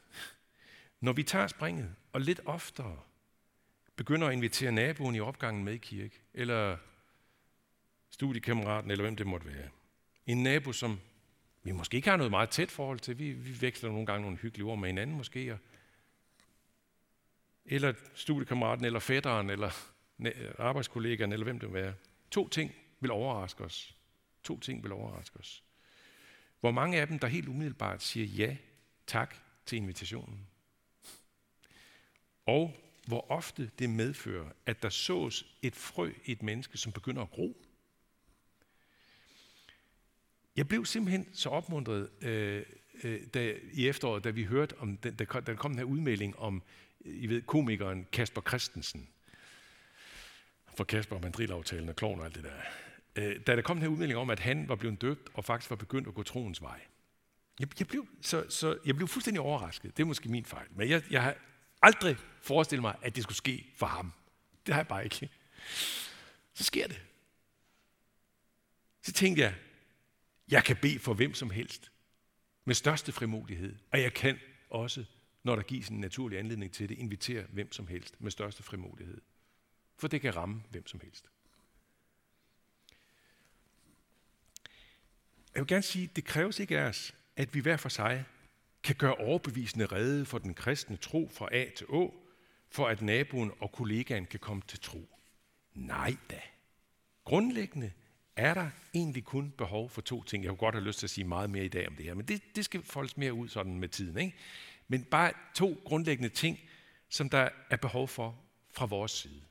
når 0.99 1.13
vi 1.13 1.23
tager 1.23 1.47
springet 1.47 1.95
og 2.13 2.21
lidt 2.21 2.41
oftere 2.45 2.99
begynder 3.95 4.27
at 4.27 4.33
invitere 4.33 4.71
naboen 4.71 5.15
i 5.15 5.19
opgangen 5.19 5.63
med 5.63 5.73
i 5.73 5.77
kirke, 5.77 6.21
eller 6.33 6.77
studiekammeraten, 8.09 8.91
eller 8.91 9.03
hvem 9.03 9.15
det 9.15 9.27
måtte 9.27 9.47
være. 9.47 9.69
En 10.25 10.43
nabo, 10.43 10.73
som 10.73 10.99
vi 11.63 11.72
måske 11.72 11.96
ikke 11.96 12.10
har 12.10 12.17
noget 12.17 12.32
meget 12.32 12.50
tæt 12.50 12.72
forhold 12.72 13.00
til. 13.00 13.20
Vi, 13.20 13.32
vi 13.32 13.62
veksler 13.62 13.89
nogle 13.89 14.05
gange 14.05 14.22
nogle 14.22 14.38
hyggelige 14.38 14.65
ord 14.65 14.79
med 14.79 14.89
hinanden 14.89 15.17
måske. 15.17 15.58
Eller 17.65 17.93
studiekammeraten, 18.15 18.86
eller 18.86 19.00
fætteren, 19.00 19.50
eller 19.50 19.72
arbejdskollegaen, 20.60 21.32
eller 21.32 21.43
hvem 21.43 21.60
det 21.60 21.70
må 21.70 21.74
være. 21.74 21.93
To 22.32 22.48
ting 22.48 22.75
vil 23.00 23.12
overraske 23.12 23.63
os. 23.63 23.96
To 24.43 24.60
ting 24.60 24.84
vil 24.84 24.91
overraske 24.91 25.39
os. 25.39 25.63
Hvor 26.60 26.72
mange 26.72 27.01
af 27.01 27.08
dem, 27.08 27.20
der 27.20 27.27
helt 27.27 27.48
umiddelbart 27.48 28.03
siger 28.03 28.25
ja, 28.25 28.58
tak 29.08 29.36
til 29.65 29.75
invitationen. 29.75 30.48
Og 32.46 32.75
hvor 33.08 33.32
ofte 33.32 33.72
det 33.79 33.89
medfører, 33.89 34.50
at 34.65 34.84
der 34.84 34.89
sås 34.89 35.46
et 35.62 35.75
frø 35.75 36.12
i 36.25 36.32
et 36.32 36.43
menneske, 36.43 36.77
som 36.77 36.91
begynder 36.91 37.22
at 37.22 37.29
gro. 37.29 37.65
Jeg 40.55 40.67
blev 40.67 40.86
simpelthen 40.86 41.27
så 41.33 41.50
opmuntret 41.50 42.10
øh, 42.22 42.63
øh, 43.03 43.22
da, 43.33 43.53
i 43.72 43.88
efteråret, 43.88 44.24
da 44.24 44.29
vi 44.29 44.43
hørte 44.43 44.77
om, 44.79 44.98
den, 44.98 45.15
der, 45.15 45.25
kom, 45.25 45.43
der 45.43 45.55
kom 45.55 45.72
den 45.72 45.79
her 45.79 45.86
udmelding 45.86 46.39
om, 46.39 46.62
I 47.00 47.27
ved, 47.27 47.41
komikeren 47.41 48.07
Kasper 48.12 48.41
Christensen. 48.41 49.10
For 50.77 50.83
Kasper 50.83 51.15
og 51.15 51.22
mandrilaftalen 51.22 51.89
og 51.89 51.95
klovn 51.95 52.19
og 52.19 52.25
alt 52.25 52.36
det 52.36 52.43
der. 52.43 52.51
Øh, 53.15 53.39
da 53.48 53.55
der 53.55 53.62
kom 53.62 53.77
den 53.77 53.81
her 53.81 53.89
udmelding 53.89 54.19
om, 54.19 54.29
at 54.29 54.39
han 54.39 54.69
var 54.69 54.75
blevet 54.75 55.01
døbt 55.01 55.29
og 55.33 55.45
faktisk 55.45 55.69
var 55.69 55.75
begyndt 55.75 56.07
at 56.07 56.13
gå 56.13 56.24
troens 56.24 56.62
vej. 56.62 56.81
Jeg, 57.60 57.67
jeg, 57.79 57.88
blev, 57.88 58.07
så, 58.22 58.45
så, 58.50 58.77
jeg 58.86 58.95
blev 58.95 59.07
fuldstændig 59.07 59.41
overrasket. 59.41 59.98
Det 59.98 60.03
er 60.03 60.07
måske 60.07 60.29
min 60.29 60.45
fejl. 60.45 60.67
Men 60.72 60.89
jeg, 60.89 61.03
jeg 61.12 61.24
har 61.24 61.36
aldrig 61.81 62.17
forestillet 62.41 62.81
mig, 62.81 62.95
at 63.01 63.15
det 63.15 63.24
skulle 63.24 63.38
ske 63.38 63.74
for 63.75 63.86
ham. 63.86 64.13
Det 64.65 64.74
har 64.74 64.81
jeg 64.81 64.88
bare 64.88 65.03
ikke. 65.03 65.29
Så 66.53 66.63
sker 66.63 66.88
det. 66.88 67.01
Så 69.01 69.13
tænkte 69.13 69.41
jeg, 69.41 69.53
jeg 70.53 70.63
kan 70.63 70.77
bede 70.81 71.00
for 71.00 71.13
hvem 71.13 71.33
som 71.33 71.50
helst. 71.50 71.91
Med 72.65 72.75
største 72.75 73.12
frimodighed. 73.12 73.75
Og 73.91 74.01
jeg 74.01 74.13
kan 74.13 74.39
også, 74.69 75.05
når 75.43 75.55
der 75.55 75.63
gives 75.63 75.89
en 75.89 76.00
naturlig 76.00 76.39
anledning 76.39 76.72
til 76.72 76.89
det, 76.89 76.98
invitere 76.98 77.45
hvem 77.50 77.72
som 77.72 77.88
helst 77.88 78.22
med 78.22 78.31
største 78.31 78.63
frimodighed. 78.63 79.22
For 79.98 80.07
det 80.07 80.22
kan 80.22 80.36
ramme 80.36 80.63
hvem 80.69 80.88
som 80.88 81.00
helst. 81.00 81.25
Jeg 85.53 85.62
vil 85.62 85.67
gerne 85.67 85.83
sige, 85.83 86.10
det 86.15 86.25
kræves 86.25 86.60
ikke 86.60 86.79
af 86.79 86.83
os, 86.83 87.15
at 87.36 87.53
vi 87.53 87.60
hver 87.60 87.77
for 87.77 87.89
sig 87.89 88.25
kan 88.83 88.95
gøre 88.95 89.15
overbevisende 89.15 89.86
rede 89.86 90.25
for 90.25 90.38
den 90.38 90.53
kristne 90.53 90.98
tro 90.98 91.29
fra 91.33 91.50
A 91.51 91.69
til 91.75 91.88
Å, 91.89 92.13
for 92.69 92.88
at 92.88 93.01
naboen 93.01 93.51
og 93.60 93.72
kollegaen 93.72 94.25
kan 94.25 94.39
komme 94.39 94.63
til 94.67 94.79
tro. 94.79 95.19
Nej 95.74 96.17
da. 96.29 96.41
Grundlæggende 97.24 97.91
er 98.35 98.53
der 98.53 98.69
egentlig 98.93 99.23
kun 99.23 99.53
behov 99.57 99.89
for 99.89 100.01
to 100.01 100.23
ting. 100.23 100.43
Jeg 100.43 100.49
kunne 100.49 100.57
godt 100.57 100.75
have 100.75 100.85
lyst 100.85 100.99
til 100.99 101.05
at 101.05 101.09
sige 101.09 101.25
meget 101.25 101.49
mere 101.49 101.65
i 101.65 101.67
dag 101.67 101.87
om 101.87 101.95
det 101.95 102.05
her, 102.05 102.13
men 102.13 102.25
det, 102.25 102.55
det 102.55 102.65
skal 102.65 102.83
foldes 102.83 103.17
mere 103.17 103.33
ud 103.33 103.47
sådan 103.47 103.79
med 103.79 103.89
tiden. 103.89 104.17
Ikke? 104.17 104.37
Men 104.87 105.03
bare 105.03 105.31
to 105.55 105.81
grundlæggende 105.85 106.29
ting, 106.29 106.59
som 107.09 107.29
der 107.29 107.49
er 107.69 107.77
behov 107.77 108.07
for 108.07 108.39
fra 108.71 108.85
vores 108.85 109.11
side. 109.11 109.41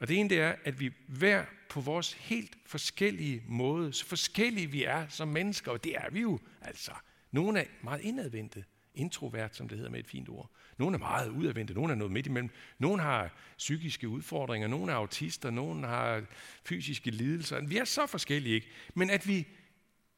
Og 0.00 0.08
det 0.08 0.20
ene 0.20 0.28
det 0.28 0.40
er, 0.40 0.54
at 0.64 0.80
vi 0.80 0.92
hver 1.08 1.44
på 1.68 1.80
vores 1.80 2.12
helt 2.12 2.56
forskellige 2.66 3.42
måde, 3.46 3.92
så 3.92 4.06
forskellige 4.06 4.66
vi 4.66 4.84
er 4.84 5.08
som 5.08 5.28
mennesker, 5.28 5.72
og 5.72 5.84
det 5.84 5.96
er 5.96 6.10
vi 6.10 6.20
jo 6.20 6.38
altså. 6.60 6.92
Nogle 7.30 7.60
er 7.60 7.64
meget 7.82 8.00
indadvendte, 8.00 8.64
introvert, 8.94 9.56
som 9.56 9.68
det 9.68 9.78
hedder 9.78 9.90
med 9.90 10.00
et 10.00 10.06
fint 10.06 10.28
ord. 10.28 10.50
Nogle 10.78 10.94
er 10.94 10.98
meget 10.98 11.28
udadvendte, 11.28 11.74
nogle 11.74 11.92
er 11.92 11.96
noget 11.96 12.12
midt 12.12 12.26
imellem. 12.26 12.50
Nogle 12.78 13.02
har 13.02 13.34
psykiske 13.58 14.08
udfordringer, 14.08 14.68
nogle 14.68 14.92
er 14.92 14.96
autister, 14.96 15.50
nogle 15.50 15.86
har 15.86 16.24
fysiske 16.64 17.10
lidelser. 17.10 17.60
Vi 17.60 17.76
er 17.76 17.84
så 17.84 18.06
forskellige, 18.06 18.54
ikke? 18.54 18.68
Men 18.94 19.10
at 19.10 19.28
vi 19.28 19.46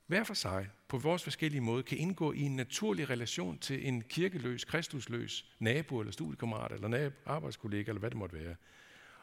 hver 0.06 0.24
for 0.24 0.34
sig, 0.34 0.68
på 0.88 0.98
vores 0.98 1.22
forskellige 1.22 1.60
måde, 1.60 1.82
kan 1.82 1.98
indgå 1.98 2.32
i 2.32 2.40
en 2.40 2.56
naturlig 2.56 3.10
relation 3.10 3.58
til 3.58 3.88
en 3.88 4.02
kirkeløs, 4.02 4.64
kristusløs 4.64 5.46
nabo 5.58 6.00
eller 6.00 6.12
studiekammerat 6.12 6.72
eller 6.72 6.88
nabo, 6.88 7.14
arbejdskollega 7.26 7.90
eller 7.90 8.00
hvad 8.00 8.10
det 8.10 8.18
måtte 8.18 8.36
være. 8.36 8.56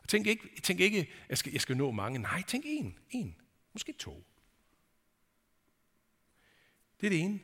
Og 0.01 0.09
tænk 0.09 0.27
ikke, 0.27 0.61
tænk 0.63 0.79
ikke 0.79 1.09
jeg, 1.29 1.37
skal, 1.37 1.51
jeg 1.51 1.61
skal 1.61 1.77
nå 1.77 1.91
mange. 1.91 2.19
Nej, 2.19 2.43
tænk 2.47 2.63
en, 2.67 2.97
en, 3.09 3.35
måske 3.73 3.93
to. 3.93 4.23
Det 7.01 7.07
er 7.07 7.09
det 7.09 7.19
ene. 7.19 7.39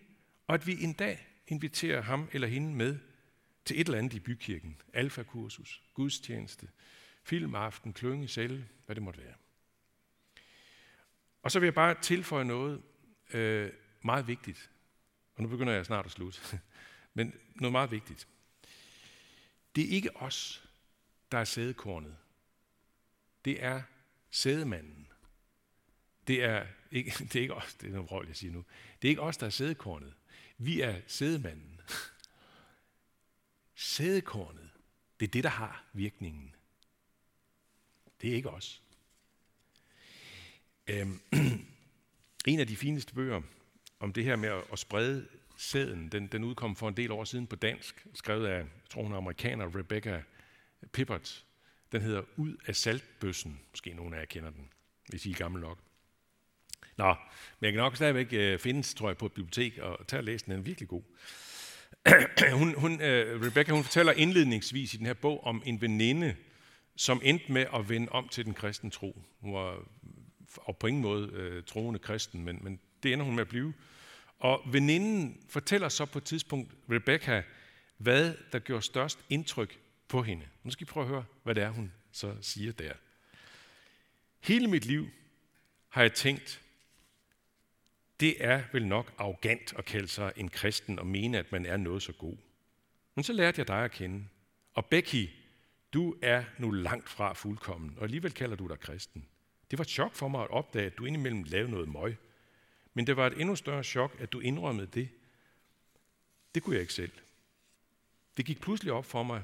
Og 0.48 0.56
at 0.56 0.68
vi 0.68 0.84
en 0.84 0.94
dag 0.94 1.28
inviterer 1.48 2.01
ham 2.01 2.30
eller 2.32 2.48
hende 2.48 2.74
med 2.75 3.00
til 3.66 3.82
et 3.82 3.88
eller 3.88 3.98
andet 3.98 4.13
i 4.13 4.20
bykirken. 4.20 4.82
Alfa-kursus, 4.94 5.84
gudstjeneste, 5.94 6.70
filmaften, 7.24 7.94
klønge, 7.94 8.27
selv, 8.27 8.63
hvad 8.86 8.96
det 8.96 9.04
måtte 9.04 9.22
være. 9.24 9.34
Og 11.42 11.51
så 11.51 11.60
vil 11.60 11.68
jeg 11.68 11.74
bare 11.74 12.01
tilføje 12.01 12.46
noget 12.46 12.82
øh, 13.34 13.72
meget 14.01 14.27
vigtigt. 14.27 14.72
Og 15.36 15.44
nu 15.44 15.50
begynder 15.50 15.74
jeg 15.74 15.86
snart 15.86 16.06
at 16.06 16.12
slutte. 16.12 16.39
Men 17.13 17.34
noget 17.56 17.72
meget 17.72 17.92
vigtigt. 17.92 18.27
Det 19.75 19.84
er 19.84 19.89
ikke 19.89 20.16
os, 20.16 20.70
der 21.32 21.38
er 21.38 21.44
sædekornet. 21.44 22.18
Det 23.46 23.63
er 23.63 23.82
sædemanden. 24.30 25.08
Det 26.27 26.44
er 26.44 26.66
ikke, 26.92 27.12
det 27.34 27.36
er 27.36 27.42
ikke 27.42 27.56
os, 27.56 27.74
det 27.74 27.88
er 27.88 27.94
noget 27.94 28.12
rolle, 28.12 28.27
jeg 28.27 28.36
siger 28.36 28.54
nu. 28.54 28.66
Det 29.01 29.08
er 29.08 29.10
ikke 29.10 29.22
os, 29.22 29.38
der 29.38 29.46
er 29.46 29.50
sædekornet. 29.50 30.13
Vi 30.58 30.82
er 30.82 31.02
sædemanden. 31.08 31.82
Sædekornet, 33.76 34.70
det 35.20 35.28
er 35.28 35.32
det, 35.32 35.44
der 35.44 35.50
har 35.50 35.86
virkningen. 35.94 36.56
Det 38.22 38.30
er 38.30 38.36
ikke 38.36 38.50
os. 38.50 38.82
Øhm, 40.88 41.22
en 42.48 42.60
af 42.60 42.68
de 42.68 42.76
fineste 42.76 43.14
bøger 43.14 43.42
om 44.00 44.14
det 44.14 44.24
her 44.24 44.36
med 44.36 44.62
at 44.72 44.80
sprede 44.80 45.28
sæden, 45.58 46.10
den, 46.10 46.28
den 46.28 46.44
udkom 46.44 46.76
for 46.76 46.88
en 46.88 46.98
del 46.98 47.12
år 47.12 47.24
siden 47.24 47.48
på 47.48 47.56
dansk, 47.56 48.08
skrevet 48.14 48.48
af, 48.48 48.58
jeg 48.58 48.68
tror 48.90 49.04
hun 49.04 49.12
er 49.12 49.18
amerikaner, 49.18 49.76
Rebecca 49.76 50.24
Pippert. 50.92 51.46
Den 51.92 52.02
hedder 52.02 52.24
Ud 52.36 52.58
af 52.66 52.76
saltbøssen. 52.76 53.60
Måske 53.72 53.94
nogen 53.94 54.14
af 54.14 54.20
jer 54.20 54.26
kender 54.26 54.50
den, 54.50 54.70
hvis 55.10 55.26
I 55.26 55.32
er 55.32 55.36
gammel 55.36 55.62
nok. 55.62 55.87
Nå, 56.98 57.16
men 57.60 57.66
jeg 57.66 57.72
kan 57.72 57.77
nok 57.77 57.96
stadigvæk 57.96 58.27
øh, 58.32 58.60
findes, 58.60 58.94
tror 58.94 59.10
jeg, 59.10 59.18
på 59.18 59.25
et 59.25 59.32
bibliotek, 59.32 59.77
og 59.77 60.08
tage 60.08 60.20
og 60.20 60.24
læse 60.24 60.46
den. 60.46 60.51
Den 60.51 60.60
er 60.60 60.63
virkelig 60.63 60.89
god. 60.89 61.04
hun, 62.60 62.75
hun, 62.75 63.01
øh, 63.01 63.42
Rebecca 63.42 63.72
hun 63.74 63.84
fortæller 63.84 64.13
indledningsvis 64.13 64.94
i 64.94 64.98
den 64.98 65.06
her 65.06 65.13
bog 65.13 65.44
om 65.44 65.63
en 65.66 65.82
veninde, 65.82 66.36
som 66.96 67.22
endte 67.24 67.51
med 67.51 67.66
at 67.75 67.89
vende 67.89 68.10
om 68.10 68.27
til 68.27 68.46
den 68.46 68.54
kristne 68.54 68.89
tro. 68.89 69.22
Hun 69.39 69.54
var 69.54 69.84
og 70.58 70.77
på 70.77 70.88
ingen 70.88 71.01
måde 71.01 71.30
øh, 71.34 71.63
troende 71.63 72.00
kristen, 72.00 72.44
men, 72.46 72.60
men 72.62 72.80
det 73.04 73.13
ender 73.13 73.25
hun 73.25 73.36
med 73.36 73.42
at 73.42 73.48
blive. 73.48 73.74
Og 74.39 74.62
veninden 74.66 75.38
fortæller 75.50 75.89
så 75.89 76.06
på 76.06 76.18
et 76.18 76.24
tidspunkt 76.24 76.74
Rebecca, 76.92 77.44
hvad 77.98 78.36
der 78.51 78.60
gjorde 78.60 78.82
størst 78.82 79.20
indtryk 79.30 79.80
på 80.08 80.24
hende. 80.24 80.46
Nu 80.63 80.72
skal 80.72 80.84
I 80.84 80.86
prøve 80.86 81.04
at 81.04 81.10
høre, 81.10 81.25
hvad 81.44 81.56
det 81.56 81.63
er, 81.63 81.70
hun 81.70 81.92
så 82.12 82.36
siger 82.42 82.72
der. 82.72 82.94
Hele 84.39 84.68
mit 84.68 84.86
liv 84.86 85.10
har 85.89 86.01
jeg 86.01 86.13
tænkt, 86.13 86.62
det 88.19 88.45
er 88.45 88.63
vel 88.71 88.88
nok 88.88 89.13
arrogant 89.17 89.74
at 89.77 89.86
kalde 89.86 90.07
sig 90.07 90.33
en 90.36 90.50
kristen 90.50 91.00
og 91.00 91.07
mene, 91.07 91.38
at 91.38 91.51
man 91.51 91.65
er 91.65 91.77
noget 91.77 92.03
så 92.03 92.13
god. 92.13 92.38
Men 93.15 93.24
så 93.24 93.33
lærte 93.33 93.59
jeg 93.59 93.67
dig 93.67 93.83
at 93.83 93.91
kende. 93.91 94.27
Og 94.74 94.86
Becky, 94.86 95.29
du 95.93 96.15
er 96.21 96.43
nu 96.57 96.71
langt 96.71 97.09
fra 97.09 97.33
fuldkommen, 97.33 97.93
og 97.97 98.03
alligevel 98.03 98.31
kalder 98.31 98.55
du 98.55 98.67
dig 98.67 98.79
kristen. 98.79 99.27
Det 99.71 99.79
var 99.79 99.83
et 99.83 99.89
chok 99.89 100.15
for 100.15 100.27
mig 100.27 100.41
at 100.41 100.50
opdage, 100.50 100.86
at 100.86 100.97
du 100.97 101.05
indimellem 101.05 101.43
lavede 101.43 101.71
noget 101.71 101.89
møg. 101.89 102.15
Men 102.93 103.07
det 103.07 103.17
var 103.17 103.27
et 103.27 103.41
endnu 103.41 103.55
større 103.55 103.83
chok, 103.83 104.15
at 104.19 104.31
du 104.31 104.39
indrømmede 104.39 104.88
det. 104.93 105.09
Det 106.55 106.63
kunne 106.63 106.74
jeg 106.74 106.81
ikke 106.81 106.93
selv. 106.93 107.12
Det 108.38 108.45
gik 108.45 108.62
pludselig 108.62 108.93
op 108.93 109.05
for 109.05 109.24
mig, 109.24 109.43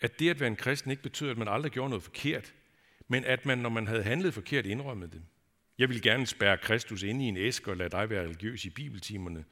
at 0.00 0.18
det 0.18 0.30
at 0.30 0.40
være 0.40 0.46
en 0.46 0.56
kristen 0.56 0.90
ikke 0.90 1.02
betød, 1.02 1.30
at 1.30 1.38
man 1.38 1.48
aldrig 1.48 1.72
gjorde 1.72 1.90
noget 1.90 2.02
forkert, 2.02 2.54
men 3.08 3.24
at 3.24 3.46
man, 3.46 3.58
når 3.58 3.68
man 3.68 3.86
havde 3.86 4.02
handlet 4.02 4.34
forkert, 4.34 4.66
indrømmede 4.66 5.10
det. 5.10 5.22
Jeg 5.78 5.88
vil 5.88 6.02
gerne 6.02 6.26
spærre 6.26 6.58
Kristus 6.58 7.02
ind 7.02 7.22
i 7.22 7.24
en 7.24 7.36
æske 7.36 7.70
og 7.70 7.76
lade 7.76 7.88
dig 7.88 8.10
være 8.10 8.22
religiøs 8.22 8.64
i 8.64 8.70
bibeltimerne. 8.70 9.44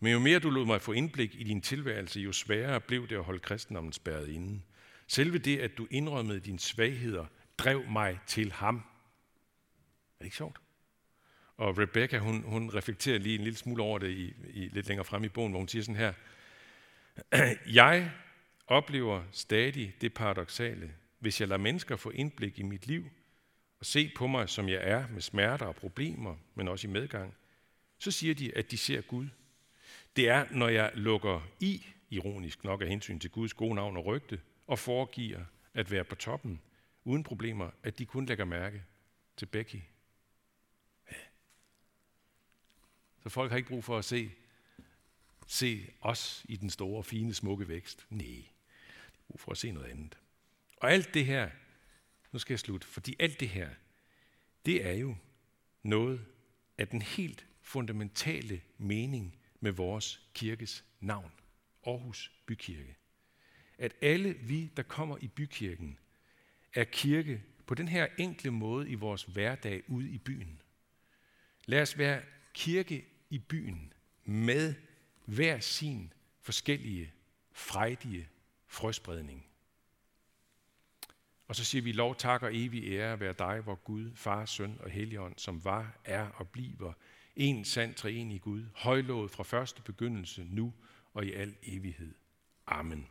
Men 0.00 0.12
jo 0.12 0.18
mere 0.18 0.38
du 0.38 0.50
lod 0.50 0.66
mig 0.66 0.80
få 0.80 0.92
indblik 0.92 1.34
i 1.34 1.44
din 1.44 1.60
tilværelse, 1.60 2.20
jo 2.20 2.32
sværere 2.32 2.80
blev 2.80 3.08
det 3.08 3.16
at 3.16 3.24
holde 3.24 3.40
kristendommen 3.40 3.92
spærret 3.92 4.28
inde. 4.28 4.60
Selve 5.06 5.38
det, 5.38 5.58
at 5.58 5.78
du 5.78 5.86
indrømmede 5.90 6.40
dine 6.40 6.58
svagheder, 6.58 7.26
drev 7.58 7.90
mig 7.90 8.18
til 8.26 8.52
ham. 8.52 8.76
Er 8.76 8.80
det 10.18 10.24
ikke 10.24 10.36
sjovt? 10.36 10.58
Og 11.56 11.78
Rebecca, 11.78 12.18
hun, 12.18 12.42
hun 12.42 12.74
reflekterer 12.74 13.18
lige 13.18 13.34
en 13.34 13.44
lille 13.44 13.56
smule 13.56 13.82
over 13.82 13.98
det 13.98 14.10
i, 14.10 14.34
i, 14.50 14.68
lidt 14.68 14.88
længere 14.88 15.04
frem 15.04 15.24
i 15.24 15.28
bogen, 15.28 15.52
hvor 15.52 15.58
hun 15.58 15.68
siger 15.68 15.82
sådan 15.82 15.96
her. 15.96 16.12
Jeg 17.80 18.12
oplever 18.66 19.22
stadig 19.32 19.94
det 20.00 20.14
paradoxale. 20.14 20.94
Hvis 21.18 21.40
jeg 21.40 21.48
lader 21.48 21.60
mennesker 21.60 21.96
få 21.96 22.10
indblik 22.10 22.58
i 22.58 22.62
mit 22.62 22.86
liv, 22.86 23.10
og 23.80 23.86
se 23.86 24.12
på 24.16 24.26
mig, 24.26 24.48
som 24.48 24.68
jeg 24.68 24.80
er, 24.82 25.08
med 25.08 25.20
smerter 25.20 25.66
og 25.66 25.76
problemer, 25.76 26.36
men 26.54 26.68
også 26.68 26.86
i 26.86 26.90
medgang, 26.90 27.34
så 27.98 28.10
siger 28.10 28.34
de, 28.34 28.56
at 28.56 28.70
de 28.70 28.76
ser 28.78 29.00
Gud. 29.00 29.28
Det 30.16 30.28
er, 30.28 30.46
når 30.50 30.68
jeg 30.68 30.90
lukker 30.94 31.48
i, 31.60 31.86
ironisk 32.10 32.64
nok 32.64 32.82
af 32.82 32.88
hensyn 32.88 33.18
til 33.18 33.30
Guds 33.30 33.54
gode 33.54 33.74
navn 33.74 33.96
og 33.96 34.04
rygte, 34.04 34.40
og 34.66 34.78
foregiver, 34.78 35.44
at 35.74 35.90
være 35.90 36.04
på 36.04 36.14
toppen, 36.14 36.60
uden 37.04 37.24
problemer, 37.24 37.70
at 37.82 37.98
de 37.98 38.06
kun 38.06 38.26
lægger 38.26 38.44
mærke 38.44 38.84
til 39.36 39.46
Becky. 39.46 39.82
Ja. 41.10 41.16
Så 43.22 43.28
folk 43.28 43.50
har 43.50 43.56
ikke 43.56 43.68
brug 43.68 43.84
for 43.84 43.98
at 43.98 44.04
se, 44.04 44.30
se 45.46 45.90
os 46.00 46.46
i 46.48 46.56
den 46.56 46.70
store, 46.70 47.04
fine, 47.04 47.34
smukke 47.34 47.68
vækst. 47.68 48.06
Nej, 48.10 48.26
de 48.26 48.44
har 49.12 49.22
brug 49.28 49.40
for 49.40 49.50
at 49.50 49.58
se 49.58 49.70
noget 49.70 49.90
andet. 49.90 50.18
Og 50.76 50.92
alt 50.92 51.14
det 51.14 51.26
her, 51.26 51.50
nu 52.32 52.38
skal 52.38 52.54
jeg 52.54 52.60
slutte, 52.60 52.86
fordi 52.86 53.16
alt 53.18 53.40
det 53.40 53.48
her, 53.48 53.70
det 54.66 54.86
er 54.86 54.92
jo 54.92 55.16
noget 55.82 56.26
af 56.78 56.88
den 56.88 57.02
helt 57.02 57.46
fundamentale 57.60 58.60
mening 58.78 59.36
med 59.60 59.72
vores 59.72 60.28
kirkes 60.34 60.84
navn, 61.00 61.32
Aarhus 61.86 62.32
Bykirke. 62.46 62.96
At 63.78 63.94
alle 64.00 64.32
vi, 64.32 64.70
der 64.76 64.82
kommer 64.82 65.18
i 65.20 65.28
bykirken, 65.28 65.98
er 66.74 66.84
kirke 66.84 67.42
på 67.66 67.74
den 67.74 67.88
her 67.88 68.06
enkle 68.18 68.50
måde 68.50 68.90
i 68.90 68.94
vores 68.94 69.22
hverdag 69.22 69.82
ude 69.90 70.10
i 70.10 70.18
byen. 70.18 70.62
Lad 71.66 71.82
os 71.82 71.98
være 71.98 72.22
kirke 72.54 73.06
i 73.30 73.38
byen 73.38 73.92
med 74.24 74.74
hver 75.24 75.60
sin 75.60 76.12
forskellige, 76.40 77.12
frejdige 77.52 78.28
frøspredning. 78.66 79.47
Og 81.48 81.56
så 81.56 81.64
siger 81.64 81.82
vi 81.82 81.92
lov, 81.92 82.16
tak 82.16 82.42
og 82.42 82.56
evig 82.56 82.84
ære 82.84 83.20
være 83.20 83.32
dig, 83.32 83.60
hvor 83.60 83.74
Gud, 83.74 84.10
Far, 84.14 84.44
Søn 84.44 84.78
og 84.80 84.90
Helligånd, 84.90 85.34
som 85.36 85.64
var, 85.64 85.98
er 86.04 86.28
og 86.34 86.48
bliver 86.48 86.92
en 87.36 87.64
sand 87.64 87.94
i 88.32 88.38
Gud, 88.38 88.64
højlået 88.74 89.30
fra 89.30 89.42
første 89.42 89.82
begyndelse, 89.82 90.46
nu 90.50 90.72
og 91.14 91.26
i 91.26 91.32
al 91.32 91.54
evighed. 91.62 92.14
Amen. 92.66 93.08